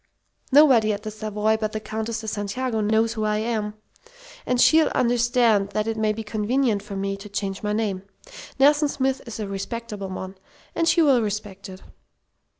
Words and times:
Nobody 0.51 0.91
at 0.93 1.03
the 1.03 1.11
Savoy 1.11 1.57
but 1.57 1.73
the 1.73 1.79
Countess 1.79 2.21
de 2.21 2.27
Santiago 2.27 2.81
knows 2.81 3.13
who 3.13 3.23
I 3.23 3.37
am, 3.37 3.75
and 4.47 4.59
she'll 4.59 4.87
understand 4.95 5.69
that 5.73 5.85
it 5.85 5.95
may 5.95 6.11
be 6.11 6.23
convenient 6.23 6.81
for 6.81 6.95
me 6.95 7.15
to 7.17 7.29
change 7.29 7.61
my 7.61 7.71
name. 7.71 8.01
Nelson 8.57 8.87
Smith 8.89 9.21
is 9.27 9.39
a 9.39 9.47
respectable 9.47 10.09
one, 10.09 10.39
and 10.73 10.87
she'll 10.89 11.21
respect 11.21 11.69
it! 11.69 11.83